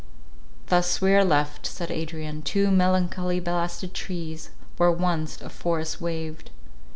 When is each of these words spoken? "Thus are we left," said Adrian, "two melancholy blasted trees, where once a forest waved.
"Thus 0.65 0.99
are 0.99 1.05
we 1.05 1.21
left," 1.23 1.67
said 1.67 1.91
Adrian, 1.91 2.41
"two 2.41 2.71
melancholy 2.71 3.39
blasted 3.39 3.93
trees, 3.93 4.49
where 4.77 4.91
once 4.91 5.39
a 5.39 5.47
forest 5.51 6.01
waved. 6.01 6.49